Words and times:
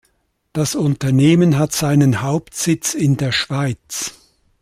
Das 0.51 0.73
Unternehmen 0.73 1.59
hat 1.59 1.73
seinen 1.73 2.23
Hauptsitz 2.23 2.95
in 2.95 3.17
der 3.17 3.31
Schweiz. 3.31 4.13